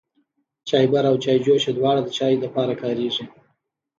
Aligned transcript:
چايبر 0.69 1.03
او 1.09 1.15
چايجوشه 1.23 1.71
دواړه 1.73 2.01
د 2.03 2.09
چايو 2.17 2.41
د 2.41 2.45
پاره 2.55 2.75
کاريږي. 2.81 3.25